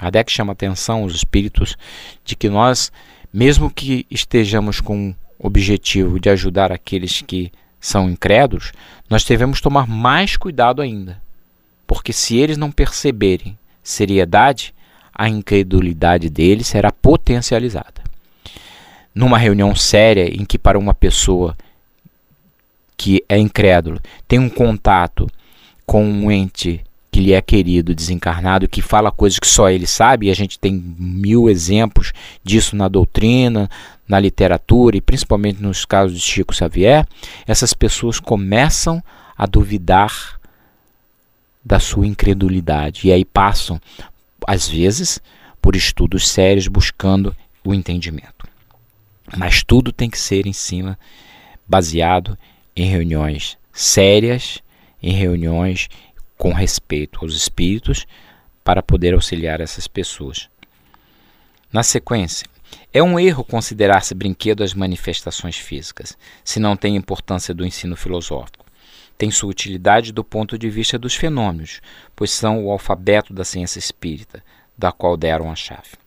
Kardec 0.00 0.32
chama 0.32 0.54
atenção 0.54 1.02
aos 1.02 1.14
espíritos 1.14 1.76
de 2.24 2.34
que 2.34 2.48
nós, 2.48 2.90
mesmo 3.30 3.70
que 3.70 4.06
estejamos 4.10 4.80
com 4.80 5.14
o 5.38 5.46
objetivo 5.46 6.18
de 6.18 6.30
ajudar 6.30 6.72
aqueles 6.72 7.20
que 7.20 7.52
são 7.78 8.08
incrédulos, 8.08 8.72
nós 9.10 9.24
devemos 9.24 9.60
tomar 9.60 9.86
mais 9.86 10.38
cuidado 10.38 10.80
ainda, 10.80 11.20
porque 11.86 12.14
se 12.14 12.38
eles 12.38 12.56
não 12.56 12.72
perceberem 12.72 13.58
seriedade, 13.82 14.72
a 15.14 15.28
incredulidade 15.28 16.30
deles 16.30 16.68
será 16.68 16.90
potencializada. 16.90 18.02
Numa 19.14 19.36
reunião 19.36 19.74
séria 19.74 20.34
em 20.34 20.46
que 20.46 20.58
para 20.58 20.78
uma 20.78 20.94
pessoa 20.94 21.54
que 22.96 23.22
é 23.28 23.36
incrédulo 23.36 24.00
tem 24.26 24.38
um 24.38 24.48
contato 24.48 25.28
com 25.84 26.02
um 26.02 26.30
ente 26.30 26.82
que 27.10 27.20
lhe 27.20 27.32
é 27.32 27.42
querido, 27.42 27.94
desencarnado, 27.94 28.68
que 28.68 28.80
fala 28.80 29.10
coisas 29.10 29.38
que 29.38 29.46
só 29.46 29.68
ele 29.68 29.86
sabe, 29.86 30.26
e 30.26 30.30
a 30.30 30.34
gente 30.34 30.58
tem 30.58 30.72
mil 30.72 31.50
exemplos 31.50 32.12
disso 32.44 32.76
na 32.76 32.86
doutrina, 32.86 33.68
na 34.06 34.20
literatura 34.20 34.96
e 34.96 35.00
principalmente 35.00 35.62
nos 35.62 35.84
casos 35.84 36.18
de 36.18 36.24
Chico 36.24 36.54
Xavier, 36.54 37.06
essas 37.46 37.72
pessoas 37.72 38.20
começam 38.20 39.02
a 39.36 39.46
duvidar 39.46 40.38
da 41.64 41.78
sua 41.78 42.06
incredulidade 42.06 43.06
e 43.06 43.12
aí 43.12 43.24
passam, 43.24 43.80
às 44.46 44.68
vezes, 44.68 45.20
por 45.60 45.76
estudos 45.76 46.28
sérios 46.28 46.68
buscando 46.68 47.36
o 47.64 47.74
entendimento. 47.74 48.48
Mas 49.36 49.62
tudo 49.62 49.92
tem 49.92 50.10
que 50.10 50.18
ser 50.18 50.46
em 50.46 50.52
cima, 50.52 50.98
baseado 51.66 52.36
em 52.74 52.88
reuniões 52.88 53.56
sérias, 53.72 54.60
em 55.02 55.12
reuniões 55.12 55.88
com 56.40 56.54
respeito 56.54 57.18
aos 57.20 57.34
espíritos 57.34 58.06
para 58.64 58.82
poder 58.82 59.12
auxiliar 59.12 59.60
essas 59.60 59.86
pessoas. 59.86 60.48
Na 61.70 61.82
sequência, 61.82 62.46
é 62.94 63.02
um 63.02 63.20
erro 63.20 63.44
considerar-se 63.44 64.14
brinquedo 64.14 64.64
as 64.64 64.72
manifestações 64.72 65.58
físicas, 65.58 66.16
se 66.42 66.58
não 66.58 66.78
tem 66.78 66.96
importância 66.96 67.52
do 67.52 67.62
ensino 67.62 67.94
filosófico. 67.94 68.64
Tem 69.18 69.30
sua 69.30 69.50
utilidade 69.50 70.12
do 70.12 70.24
ponto 70.24 70.56
de 70.56 70.70
vista 70.70 70.98
dos 70.98 71.14
fenômenos, 71.14 71.82
pois 72.16 72.30
são 72.30 72.64
o 72.64 72.70
alfabeto 72.70 73.34
da 73.34 73.44
ciência 73.44 73.78
espírita, 73.78 74.42
da 74.78 74.90
qual 74.90 75.18
deram 75.18 75.52
a 75.52 75.54
chave. 75.54 75.98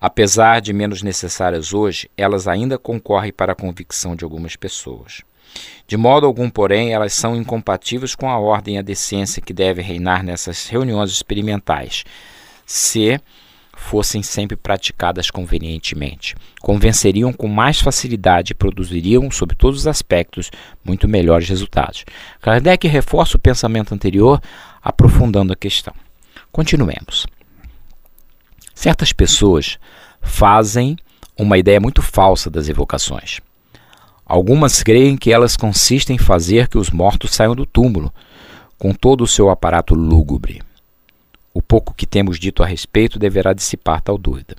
Apesar 0.00 0.60
de 0.60 0.72
menos 0.72 1.04
necessárias 1.04 1.72
hoje, 1.72 2.10
elas 2.16 2.48
ainda 2.48 2.78
concorrem 2.78 3.32
para 3.32 3.52
a 3.52 3.56
convicção 3.56 4.16
de 4.16 4.24
algumas 4.24 4.56
pessoas. 4.56 5.22
De 5.86 5.96
modo 5.96 6.26
algum, 6.26 6.50
porém, 6.50 6.92
elas 6.92 7.14
são 7.14 7.34
incompatíveis 7.34 8.14
com 8.14 8.28
a 8.28 8.38
ordem 8.38 8.76
e 8.76 8.78
a 8.78 8.82
decência 8.82 9.40
que 9.40 9.54
deve 9.54 9.80
reinar 9.80 10.22
nessas 10.22 10.68
reuniões 10.68 11.10
experimentais, 11.10 12.04
se 12.66 13.18
fossem 13.78 14.22
sempre 14.22 14.56
praticadas 14.56 15.30
convenientemente. 15.30 16.34
Convenceriam 16.60 17.32
com 17.32 17.48
mais 17.48 17.80
facilidade 17.80 18.52
e 18.52 18.54
produziriam, 18.54 19.30
sob 19.30 19.54
todos 19.54 19.80
os 19.80 19.86
aspectos, 19.86 20.50
muito 20.84 21.08
melhores 21.08 21.48
resultados. 21.48 22.04
Kardec 22.40 22.86
reforça 22.86 23.36
o 23.36 23.40
pensamento 23.40 23.94
anterior, 23.94 24.42
aprofundando 24.82 25.52
a 25.52 25.56
questão. 25.56 25.94
Continuemos. 26.52 27.26
Certas 28.74 29.12
pessoas 29.12 29.78
fazem 30.20 30.96
uma 31.36 31.56
ideia 31.56 31.80
muito 31.80 32.02
falsa 32.02 32.50
das 32.50 32.68
evocações. 32.68 33.40
Algumas 34.28 34.82
creem 34.82 35.16
que 35.16 35.32
elas 35.32 35.56
consistem 35.56 36.16
em 36.16 36.18
fazer 36.18 36.68
que 36.68 36.76
os 36.76 36.90
mortos 36.90 37.34
saiam 37.34 37.56
do 37.56 37.64
túmulo, 37.64 38.12
com 38.78 38.92
todo 38.92 39.24
o 39.24 39.26
seu 39.26 39.48
aparato 39.48 39.94
lúgubre. 39.94 40.60
O 41.54 41.62
pouco 41.62 41.94
que 41.94 42.06
temos 42.06 42.38
dito 42.38 42.62
a 42.62 42.66
respeito 42.66 43.18
deverá 43.18 43.54
dissipar 43.54 44.02
tal 44.02 44.18
dúvida. 44.18 44.54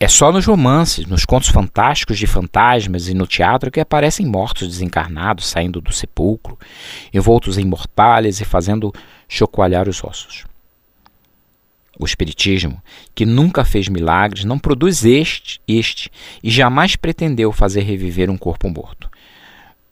É 0.00 0.08
só 0.08 0.32
nos 0.32 0.44
romances, 0.44 1.06
nos 1.06 1.24
contos 1.24 1.50
fantásticos 1.50 2.18
de 2.18 2.26
fantasmas 2.26 3.08
e 3.08 3.14
no 3.14 3.28
teatro 3.28 3.70
que 3.70 3.80
aparecem 3.80 4.26
mortos 4.26 4.66
desencarnados 4.66 5.46
saindo 5.46 5.80
do 5.80 5.92
sepulcro, 5.92 6.58
envoltos 7.14 7.58
em 7.58 7.64
mortalhas 7.64 8.40
e 8.40 8.44
fazendo 8.44 8.92
chocoalhar 9.28 9.88
os 9.88 10.02
ossos. 10.02 10.47
O 11.98 12.04
Espiritismo, 12.04 12.80
que 13.14 13.26
nunca 13.26 13.64
fez 13.64 13.88
milagres, 13.88 14.44
não 14.44 14.58
produz 14.58 15.04
este, 15.04 15.60
este 15.66 16.10
e 16.42 16.50
jamais 16.50 16.94
pretendeu 16.94 17.50
fazer 17.52 17.80
reviver 17.80 18.30
um 18.30 18.38
corpo 18.38 18.68
morto. 18.70 19.10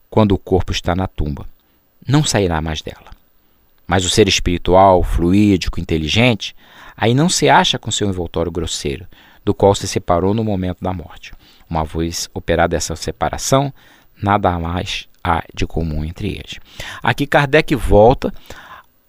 Quando 0.08 0.32
o 0.32 0.38
corpo 0.38 0.70
está 0.70 0.94
na 0.94 1.08
tumba, 1.08 1.46
não 2.06 2.22
sairá 2.22 2.60
mais 2.60 2.80
dela. 2.80 3.10
Mas 3.86 4.04
o 4.04 4.10
ser 4.10 4.28
espiritual, 4.28 5.02
fluídico, 5.02 5.80
inteligente, 5.80 6.54
aí 6.96 7.12
não 7.12 7.28
se 7.28 7.48
acha 7.48 7.78
com 7.78 7.90
seu 7.90 8.08
envoltório 8.08 8.52
grosseiro, 8.52 9.06
do 9.44 9.52
qual 9.52 9.74
se 9.74 9.86
separou 9.86 10.32
no 10.32 10.44
momento 10.44 10.78
da 10.80 10.92
morte. 10.92 11.32
Uma 11.68 11.84
vez 11.84 12.28
operada 12.32 12.76
essa 12.76 12.94
separação, 12.96 13.72
nada 14.22 14.58
mais 14.58 15.08
há 15.22 15.44
de 15.52 15.66
comum 15.66 16.04
entre 16.04 16.28
eles. 16.28 16.58
Aqui 17.02 17.26
Kardec 17.26 17.74
volta 17.74 18.32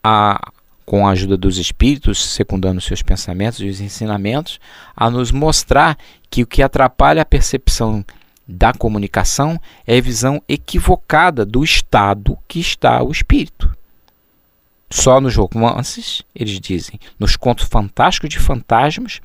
a 0.03 0.51
com 0.87 1.05
a 1.05 1.11
ajuda 1.11 1.35
dos 1.35 1.57
espíritos, 1.57 2.23
secundando 2.23 2.79
seus 2.79 3.01
pensamentos 3.01 3.59
e 3.59 3.67
os 3.67 3.81
ensinamentos, 3.81 4.57
a 4.95 5.09
nos 5.09 5.33
mostrar 5.33 5.97
que 6.29 6.43
o 6.43 6.47
que 6.47 6.63
atrapalha 6.63 7.21
a 7.21 7.25
percepção 7.25 8.05
da 8.47 8.71
comunicação 8.71 9.59
é 9.85 9.97
a 9.97 10.01
visão 10.01 10.41
equivocada 10.47 11.45
do 11.45 11.61
estado 11.61 12.39
que 12.47 12.61
está 12.61 13.03
o 13.03 13.11
espírito. 13.11 13.75
Só 14.89 15.19
nos 15.19 15.35
romances, 15.35 16.23
eles 16.33 16.57
dizem, 16.57 16.97
nos 17.19 17.35
contos 17.35 17.67
fantásticos 17.67 18.29
de 18.29 18.39
fantasmas, 18.39 19.19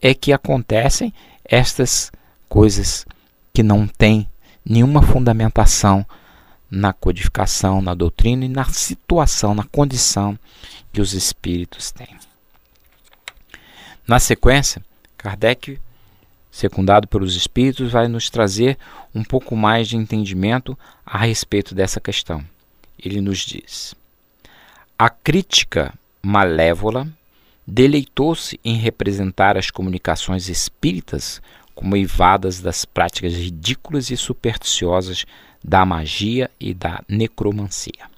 é 0.00 0.14
que 0.14 0.32
acontecem 0.32 1.12
estas 1.44 2.12
coisas 2.48 3.04
que 3.52 3.64
não 3.64 3.84
têm 3.84 4.28
nenhuma 4.64 5.02
fundamentação 5.02 6.06
na 6.70 6.92
codificação, 6.92 7.82
na 7.82 7.94
doutrina 7.94 8.44
e 8.44 8.48
na 8.48 8.64
situação, 8.64 9.54
na 9.54 9.64
condição 9.64 10.38
que 10.92 11.00
os 11.00 11.12
espíritos 11.12 11.90
têm. 11.90 12.16
Na 14.06 14.18
sequência, 14.20 14.82
Kardec, 15.16 15.78
secundado 16.50 17.08
pelos 17.08 17.36
espíritos, 17.36 17.92
vai 17.92 18.08
nos 18.08 18.30
trazer 18.30 18.78
um 19.14 19.24
pouco 19.24 19.56
mais 19.56 19.88
de 19.88 19.96
entendimento 19.96 20.78
a 21.04 21.18
respeito 21.18 21.74
dessa 21.74 22.00
questão. 22.00 22.44
Ele 22.98 23.20
nos 23.20 23.38
diz: 23.38 23.94
A 24.98 25.10
crítica 25.10 25.92
malévola 26.22 27.08
deleitou-se 27.66 28.58
em 28.64 28.76
representar 28.76 29.56
as 29.56 29.70
comunicações 29.70 30.48
espíritas 30.48 31.40
como 31.74 31.96
eivadas 31.96 32.60
das 32.60 32.84
práticas 32.84 33.32
ridículas 33.32 34.10
e 34.10 34.16
supersticiosas 34.16 35.24
da 35.62 35.84
magia 35.84 36.50
e 36.58 36.72
da 36.72 37.02
necromancia. 37.08 38.10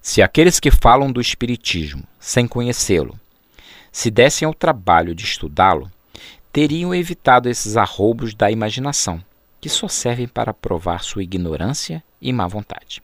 Se 0.00 0.20
aqueles 0.20 0.60
que 0.60 0.70
falam 0.70 1.10
do 1.10 1.20
Espiritismo, 1.20 2.02
sem 2.20 2.46
conhecê-lo, 2.46 3.18
se 3.90 4.10
dessem 4.10 4.44
ao 4.44 4.52
trabalho 4.52 5.14
de 5.14 5.24
estudá-lo, 5.24 5.90
teriam 6.52 6.94
evitado 6.94 7.48
esses 7.48 7.76
arroubos 7.76 8.34
da 8.34 8.50
imaginação, 8.50 9.22
que 9.60 9.68
só 9.68 9.88
servem 9.88 10.28
para 10.28 10.52
provar 10.52 11.02
sua 11.02 11.22
ignorância 11.22 12.02
e 12.20 12.32
má 12.32 12.46
vontade. 12.46 13.02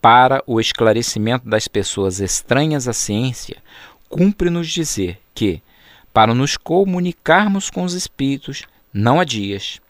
Para 0.00 0.42
o 0.46 0.60
esclarecimento 0.60 1.48
das 1.48 1.66
pessoas 1.66 2.20
estranhas 2.20 2.86
à 2.86 2.92
ciência, 2.92 3.56
cumpre-nos 4.08 4.68
dizer 4.68 5.18
que, 5.34 5.60
para 6.12 6.34
nos 6.34 6.56
comunicarmos 6.56 7.68
com 7.68 7.82
os 7.82 7.94
espíritos, 7.94 8.62
não 8.92 9.18
há 9.18 9.24
dias, 9.24 9.80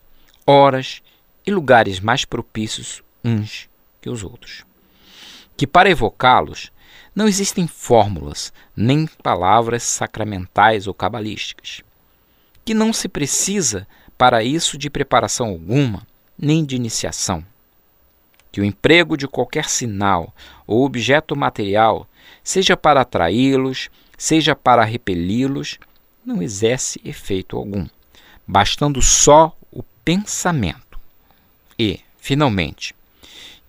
horas 0.47 1.03
e 1.47 1.51
lugares 1.51 2.01
mais 2.01 2.25
propícios 2.25 3.03
uns 3.25 3.69
que 4.01 4.11
os 4.11 4.23
outros. 4.23 4.65
Que 5.57 5.67
para 5.67 5.91
evocá-los 5.91 6.71
não 7.15 7.29
existem 7.29 7.67
fórmulas 7.67 8.53
nem 8.77 9.07
palavras 9.07 9.83
sacramentais 9.83 10.87
ou 10.87 10.95
cabalísticas, 10.95 11.83
que 12.65 12.75
não 12.75 12.93
se 12.93 13.09
precisa 13.09 13.87
para 14.19 14.43
isso 14.43 14.77
de 14.77 14.91
preparação 14.91 15.49
alguma, 15.49 16.07
nem 16.39 16.65
de 16.65 16.77
iniciação, 16.77 17.45
que 18.51 18.61
o 18.61 18.65
emprego 18.65 19.17
de 19.17 19.29
qualquer 19.29 19.69
sinal 19.69 20.35
ou 20.67 20.85
objeto 20.85 21.37
material, 21.37 22.09
seja 22.43 22.77
para 22.77 23.01
atraí-los, 23.01 23.91
seja 24.17 24.55
para 24.55 24.85
repeli-los, 24.85 25.79
não 26.25 26.43
exerce 26.43 27.01
efeito 27.05 27.57
algum, 27.57 27.87
bastando 28.47 29.03
só 29.03 29.57
o 29.71 29.83
pensamento. 30.05 30.94
E, 31.79 32.01
finalmente, 32.19 32.95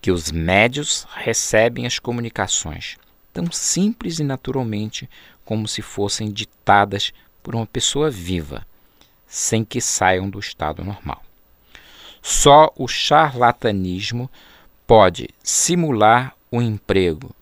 que 0.01 0.11
os 0.11 0.31
médios 0.31 1.07
recebem 1.15 1.85
as 1.85 1.99
comunicações 1.99 2.97
tão 3.33 3.51
simples 3.51 4.19
e 4.19 4.23
naturalmente 4.23 5.09
como 5.43 5.67
se 5.67 5.81
fossem 5.81 6.31
ditadas 6.31 7.11
por 7.43 7.55
uma 7.55 7.65
pessoa 7.65 8.09
viva, 8.09 8.65
sem 9.27 9.65
que 9.65 9.81
saiam 9.81 10.29
do 10.29 10.39
estado 10.39 10.83
normal. 10.83 11.23
Só 12.21 12.71
o 12.75 12.87
charlatanismo 12.87 14.29
pode 14.87 15.29
simular 15.43 16.35
o 16.49 16.61
emprego 16.61 17.35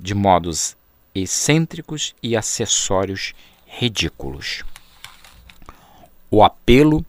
de 0.00 0.14
modos 0.14 0.76
excêntricos 1.14 2.14
e 2.22 2.36
acessórios 2.36 3.32
ridículos. 3.66 4.64
O 6.30 6.42
apelo 6.42 7.04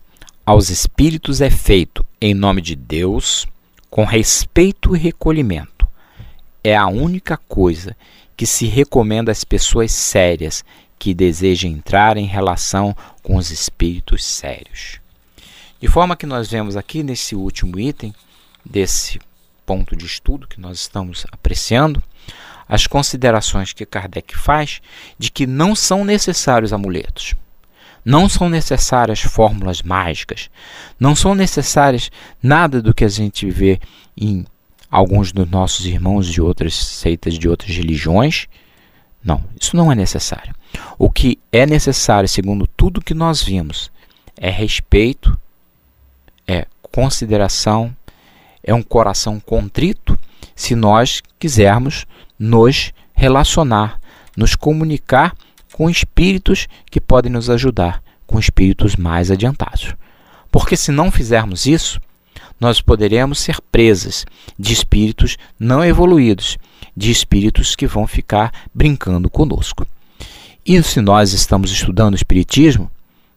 aos 0.45 0.69
espíritos 0.69 1.41
é 1.41 1.49
feito 1.49 2.05
em 2.21 2.33
nome 2.35 2.61
de 2.61 2.75
Deus 2.75 3.47
com 3.89 4.05
respeito 4.05 4.95
e 4.95 4.99
recolhimento. 4.99 5.87
É 6.63 6.75
a 6.75 6.87
única 6.87 7.35
coisa 7.35 7.97
que 8.37 8.45
se 8.45 8.67
recomenda 8.67 9.31
às 9.31 9.43
pessoas 9.43 9.91
sérias 9.91 10.63
que 10.99 11.13
desejam 11.15 11.71
entrar 11.71 12.15
em 12.15 12.25
relação 12.25 12.95
com 13.23 13.37
os 13.37 13.49
espíritos 13.49 14.23
sérios. 14.23 14.99
De 15.81 15.87
forma 15.87 16.15
que 16.15 16.27
nós 16.27 16.49
vemos 16.49 16.77
aqui 16.77 17.01
nesse 17.01 17.35
último 17.35 17.79
item 17.79 18.13
desse 18.63 19.19
ponto 19.65 19.95
de 19.95 20.05
estudo 20.05 20.47
que 20.47 20.61
nós 20.61 20.79
estamos 20.79 21.25
apreciando, 21.31 22.03
as 22.69 22.85
considerações 22.85 23.73
que 23.73 23.85
Kardec 23.85 24.37
faz 24.37 24.79
de 25.17 25.31
que 25.31 25.47
não 25.47 25.75
são 25.75 26.05
necessários 26.05 26.71
amuletos. 26.71 27.35
Não 28.05 28.29
são 28.29 28.47
necessárias 28.47 29.21
fórmulas 29.21 29.81
mágicas, 29.81 30.49
não 30.99 31.15
são 31.15 31.33
necessárias 31.33 32.11
nada 32.41 32.79
do 32.79 32.93
que 32.93 33.03
a 33.03 33.09
gente 33.09 33.49
vê 33.49 33.79
em 34.15 34.45
alguns 34.91 35.31
dos 35.31 35.49
nossos 35.49 35.85
irmãos 35.87 36.27
de 36.27 36.39
outras 36.39 36.75
seitas, 36.75 37.33
de 37.33 37.49
outras 37.49 37.75
religiões. 37.75 38.47
Não, 39.23 39.43
isso 39.59 39.75
não 39.75 39.91
é 39.91 39.95
necessário. 39.95 40.53
O 40.99 41.09
que 41.09 41.39
é 41.51 41.65
necessário, 41.65 42.29
segundo 42.29 42.67
tudo 42.67 43.01
que 43.01 43.15
nós 43.15 43.41
vimos, 43.41 43.91
é 44.37 44.51
respeito, 44.51 45.37
é 46.47 46.67
consideração, 46.91 47.95
é 48.63 48.73
um 48.73 48.83
coração 48.83 49.39
contrito 49.39 50.17
se 50.55 50.75
nós 50.75 51.21
quisermos 51.39 52.05
nos 52.37 52.93
relacionar, 53.13 53.99
nos 54.37 54.55
comunicar 54.55 55.35
com 55.75 55.89
espíritos 55.89 56.69
que 56.89 57.01
podem 57.01 57.29
nos 57.29 57.49
ajudar, 57.49 58.01
com 58.25 58.39
espíritos 58.39 58.95
mais 58.95 59.29
adiantados. 59.29 59.93
Porque 60.49 60.77
se 60.77 60.89
não 60.89 61.11
fizermos 61.11 61.65
isso, 61.65 61.99
nós 62.57 62.79
poderemos 62.79 63.39
ser 63.39 63.59
presas 63.73 64.25
de 64.57 64.71
espíritos 64.71 65.35
não 65.59 65.83
evoluídos, 65.83 66.57
de 66.95 67.11
espíritos 67.11 67.75
que 67.75 67.87
vão 67.87 68.07
ficar 68.07 68.53
brincando 68.73 69.29
conosco. 69.29 69.85
E 70.65 70.81
se 70.81 71.01
nós 71.01 71.33
estamos 71.33 71.69
estudando 71.73 72.13
o 72.13 72.15
Espiritismo, 72.15 72.89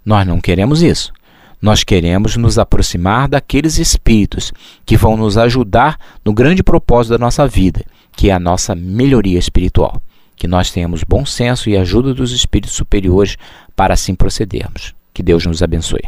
nós 0.06 0.24
não 0.24 0.40
queremos 0.40 0.80
isso. 0.80 1.12
Nós 1.60 1.82
queremos 1.82 2.36
nos 2.36 2.56
aproximar 2.56 3.26
daqueles 3.26 3.78
espíritos 3.78 4.52
que 4.86 4.96
vão 4.96 5.16
nos 5.16 5.36
ajudar 5.36 5.98
no 6.24 6.32
grande 6.32 6.62
propósito 6.62 7.10
da 7.10 7.18
nossa 7.18 7.48
vida, 7.48 7.84
que 8.12 8.30
é 8.30 8.32
a 8.32 8.38
nossa 8.38 8.76
melhoria 8.76 9.40
espiritual. 9.40 10.00
Que 10.38 10.46
nós 10.46 10.70
tenhamos 10.70 11.02
bom 11.02 11.26
senso 11.26 11.68
e 11.68 11.76
ajuda 11.76 12.14
dos 12.14 12.32
espíritos 12.32 12.74
superiores 12.74 13.36
para 13.74 13.94
assim 13.94 14.14
procedermos. 14.14 14.94
Que 15.12 15.22
Deus 15.22 15.44
nos 15.44 15.62
abençoe. 15.62 16.02